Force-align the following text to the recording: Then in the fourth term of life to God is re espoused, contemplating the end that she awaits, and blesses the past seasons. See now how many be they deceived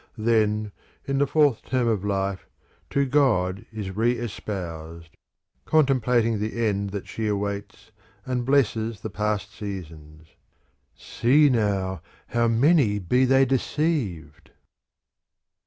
Then 0.17 0.71
in 1.05 1.19
the 1.19 1.27
fourth 1.27 1.61
term 1.61 1.87
of 1.87 2.03
life 2.03 2.49
to 2.89 3.05
God 3.05 3.67
is 3.71 3.95
re 3.95 4.13
espoused, 4.13 5.15
contemplating 5.65 6.39
the 6.39 6.65
end 6.65 6.89
that 6.89 7.07
she 7.07 7.27
awaits, 7.27 7.91
and 8.25 8.43
blesses 8.43 9.01
the 9.01 9.11
past 9.11 9.53
seasons. 9.53 10.25
See 10.95 11.51
now 11.51 12.01
how 12.29 12.47
many 12.47 12.97
be 12.97 13.25
they 13.25 13.45
deceived 13.45 14.49